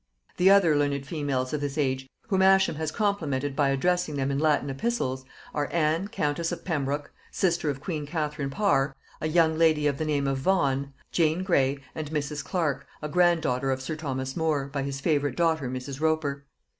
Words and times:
The 0.37 0.49
other 0.49 0.75
learned 0.75 1.05
females 1.05 1.53
of 1.53 1.61
this 1.61 1.77
age 1.77 2.09
whom 2.29 2.41
Ascham 2.41 2.73
has 2.77 2.89
complimented 2.89 3.55
by 3.55 3.69
addressing 3.69 4.15
them 4.15 4.31
in 4.31 4.39
Latin 4.39 4.67
epistles, 4.71 5.25
are, 5.53 5.69
Anne 5.71 6.07
countess 6.07 6.51
of 6.51 6.65
Pembroke, 6.65 7.11
sister 7.29 7.69
of 7.69 7.79
queen 7.81 8.07
Catherine 8.07 8.49
Parr; 8.49 8.95
a 9.21 9.27
young 9.27 9.59
lady 9.59 9.85
of 9.85 9.99
the 9.99 10.05
name 10.05 10.25
of 10.25 10.39
Vaughan; 10.39 10.91
Jane 11.11 11.43
Grey; 11.43 11.77
and 11.93 12.09
Mrs. 12.09 12.43
Clark, 12.43 12.87
a 13.03 13.07
grand 13.09 13.43
daughter 13.43 13.69
of 13.69 13.79
sir 13.79 13.95
Thomas 13.95 14.35
More, 14.35 14.65
by 14.65 14.81
his 14.81 14.99
favorite 14.99 15.35
daughter 15.35 15.69
Mrs. 15.69 16.01
Roper. 16.01 16.47